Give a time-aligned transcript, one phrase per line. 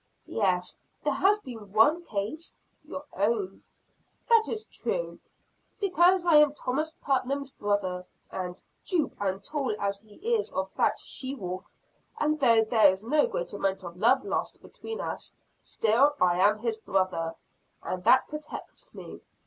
[0.25, 3.63] "Yes, there has been one case your own."
[4.29, 5.19] "That is true
[5.79, 8.07] because I am Thomas Putnam's brother.
[8.31, 11.65] And, dupe and tool as he is of that she wolf,
[12.19, 16.57] and though there is no great amount of love lost between us still I am
[16.57, 17.35] his brother!
[17.83, 19.21] And that protects me.